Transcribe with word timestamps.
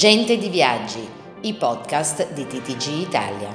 Gente 0.00 0.38
di 0.38 0.48
Viaggi, 0.48 1.06
i 1.42 1.52
podcast 1.52 2.32
di 2.32 2.46
TTG 2.46 2.86
Italia. 3.02 3.54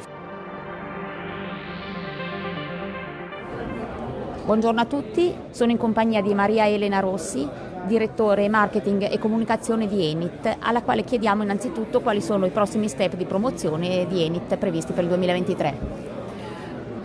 Buongiorno 4.45 4.79
a 4.79 4.85
tutti, 4.85 5.33
sono 5.49 5.71
in 5.71 5.77
compagnia 5.77 6.21
di 6.21 6.35
Maria 6.35 6.67
Elena 6.67 6.99
Rossi, 6.99 7.49
direttore 7.87 8.47
marketing 8.47 9.11
e 9.11 9.17
comunicazione 9.17 9.87
di 9.87 10.07
Enit, 10.07 10.57
alla 10.59 10.83
quale 10.83 11.03
chiediamo 11.03 11.41
innanzitutto 11.41 12.01
quali 12.01 12.21
sono 12.21 12.45
i 12.45 12.51
prossimi 12.51 12.89
step 12.89 13.15
di 13.15 13.25
promozione 13.25 14.05
di 14.07 14.21
Enit 14.21 14.55
previsti 14.57 14.93
per 14.93 15.01
il 15.01 15.09
2023. 15.09 16.14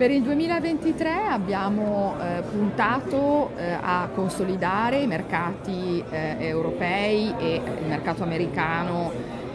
Per 0.01 0.09
il 0.09 0.23
2023 0.23 1.27
abbiamo 1.27 2.15
eh, 2.19 2.41
puntato 2.41 3.51
eh, 3.55 3.77
a 3.79 4.09
consolidare 4.11 4.97
i 4.97 5.05
mercati 5.05 6.03
eh, 6.09 6.37
europei 6.39 7.31
e 7.37 7.61
il 7.81 7.85
mercato 7.87 8.23
americano 8.23 9.11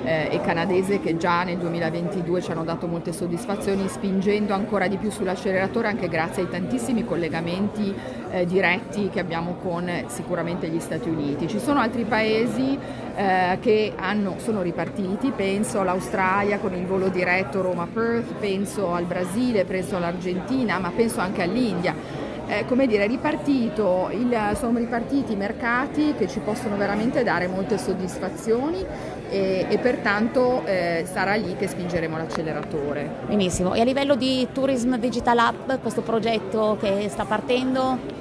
eh, 0.06 0.28
e 0.30 0.40
canadese 0.40 1.00
che 1.00 1.16
già 1.16 1.42
nel 1.42 1.58
2022 1.58 2.40
ci 2.40 2.52
hanno 2.52 2.62
dato 2.62 2.86
molte 2.86 3.12
soddisfazioni, 3.12 3.88
spingendo 3.88 4.54
ancora 4.54 4.86
di 4.86 4.96
più 4.96 5.10
sull'acceleratore 5.10 5.88
anche 5.88 6.08
grazie 6.08 6.44
ai 6.44 6.48
tantissimi 6.48 7.04
collegamenti 7.04 7.92
eh, 8.30 8.46
diretti 8.46 9.10
che 9.10 9.18
abbiamo 9.18 9.56
con 9.56 9.90
sicuramente 10.06 10.68
gli 10.68 10.78
Stati 10.78 11.08
Uniti. 11.08 11.48
Ci 11.48 11.58
sono 11.58 11.80
altri 11.80 12.04
paesi 12.04 12.78
eh, 13.16 13.58
che 13.60 13.92
hanno, 13.96 14.36
sono 14.38 14.62
ripartiti, 14.62 15.32
penso 15.34 15.80
all'Australia 15.80 16.58
con 16.58 16.72
il 16.74 16.86
volo 16.86 17.08
diretto 17.08 17.60
Roma-Perth, 17.60 18.34
penso 18.34 18.92
al 18.92 19.04
Brasile, 19.04 19.64
penso 19.64 19.96
all'Argentina, 19.96 20.78
ma 20.78 20.92
penso 20.94 21.20
anche 21.20 21.42
all'India 21.42 22.24
eh, 22.46 22.64
come 22.66 22.86
dire, 22.86 23.06
ripartito 23.06 24.08
il, 24.12 24.36
sono 24.54 24.78
ripartiti 24.78 25.32
i 25.32 25.36
mercati 25.36 26.14
che 26.16 26.28
ci 26.28 26.40
possono 26.40 26.76
veramente 26.76 27.22
dare 27.22 27.48
molte 27.48 27.78
soddisfazioni 27.78 28.84
e, 29.28 29.66
e 29.68 29.78
pertanto 29.78 30.64
eh, 30.64 31.04
sarà 31.10 31.34
lì 31.34 31.56
che 31.56 31.66
spingeremo 31.66 32.16
l'acceleratore. 32.16 33.10
Benissimo, 33.26 33.74
e 33.74 33.80
a 33.80 33.84
livello 33.84 34.14
di 34.14 34.46
Tourism 34.52 34.96
Digital 34.96 35.38
Hub, 35.38 35.80
questo 35.80 36.02
progetto 36.02 36.76
che 36.80 37.08
sta 37.08 37.24
partendo? 37.24 38.15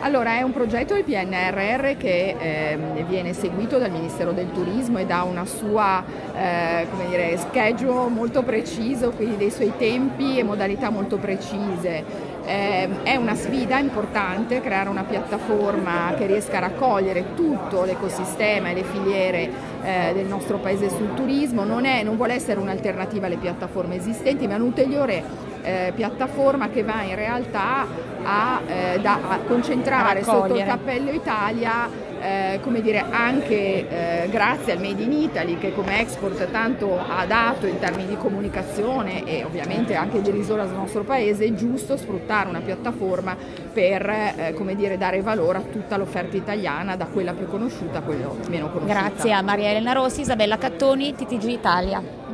Allora, 0.00 0.36
è 0.36 0.42
un 0.42 0.52
progetto 0.52 0.94
del 0.94 1.02
PNRR 1.02 1.96
che 1.96 2.36
eh, 2.38 3.04
viene 3.08 3.32
seguito 3.32 3.78
dal 3.78 3.90
Ministero 3.90 4.30
del 4.30 4.52
Turismo 4.52 4.98
e 4.98 5.06
da 5.06 5.22
una 5.24 5.44
sua 5.44 6.04
eh, 6.36 6.86
dire, 7.08 7.36
schedule 7.36 8.08
molto 8.08 8.44
preciso, 8.44 9.10
quindi 9.10 9.36
dei 9.36 9.50
suoi 9.50 9.72
tempi 9.76 10.38
e 10.38 10.44
modalità 10.44 10.90
molto 10.90 11.16
precise. 11.16 12.04
Eh, 12.46 12.88
è 13.02 13.16
una 13.16 13.34
sfida 13.34 13.78
importante 13.78 14.60
creare 14.60 14.88
una 14.88 15.02
piattaforma 15.02 16.14
che 16.16 16.26
riesca 16.26 16.58
a 16.58 16.60
raccogliere 16.60 17.34
tutto 17.34 17.82
l'ecosistema 17.82 18.70
e 18.70 18.74
le 18.74 18.84
filiere 18.84 19.50
eh, 19.82 20.12
del 20.14 20.26
nostro 20.26 20.58
paese 20.58 20.90
sul 20.90 21.12
turismo, 21.14 21.64
non, 21.64 21.84
è, 21.84 22.04
non 22.04 22.16
vuole 22.16 22.34
essere 22.34 22.60
un'alternativa 22.60 23.26
alle 23.26 23.36
piattaforme 23.36 23.96
esistenti, 23.96 24.46
ma 24.46 24.54
un'ulteriore 24.54 25.47
eh, 25.62 25.92
piattaforma 25.94 26.68
che 26.68 26.82
va 26.82 27.02
in 27.02 27.14
realtà 27.14 27.86
a, 28.22 28.60
eh, 28.66 29.00
da, 29.00 29.18
a 29.28 29.38
concentrare 29.46 30.20
a 30.20 30.24
sotto 30.24 30.54
il 30.54 30.64
cappello 30.64 31.10
Italia 31.10 32.06
eh, 32.20 32.58
come 32.62 32.80
dire, 32.80 33.04
anche 33.10 33.88
eh, 34.24 34.28
grazie 34.28 34.72
al 34.72 34.80
Made 34.80 35.02
in 35.02 35.12
Italy 35.12 35.58
che 35.58 35.72
come 35.72 36.00
export 36.00 36.50
tanto 36.50 36.98
ha 36.98 37.24
dato 37.26 37.66
in 37.66 37.78
termini 37.78 38.08
di 38.08 38.16
comunicazione 38.16 39.24
e 39.24 39.44
ovviamente 39.44 39.94
anche 39.94 40.20
di 40.20 40.30
risorse 40.30 40.62
al 40.62 40.74
nostro 40.74 41.04
paese, 41.04 41.44
è 41.44 41.54
giusto 41.54 41.96
sfruttare 41.96 42.48
una 42.48 42.60
piattaforma 42.60 43.36
per 43.72 44.08
eh, 44.08 44.54
come 44.56 44.74
dire, 44.74 44.98
dare 44.98 45.20
valore 45.20 45.58
a 45.58 45.62
tutta 45.62 45.96
l'offerta 45.96 46.36
italiana, 46.36 46.96
da 46.96 47.06
quella 47.06 47.32
più 47.32 47.46
conosciuta 47.46 47.98
a 47.98 48.02
quella 48.02 48.30
meno 48.48 48.70
conosciuta. 48.70 49.00
Grazie 49.00 49.32
a 49.32 49.42
Maria 49.42 49.70
Elena 49.70 49.92
Rossi, 49.92 50.22
Isabella 50.22 50.58
Cattoni, 50.58 51.14
TTG 51.14 51.44
Italia. 51.44 52.27